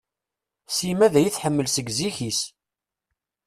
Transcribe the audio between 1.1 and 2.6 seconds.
daya i tḥemmel seg zik-is.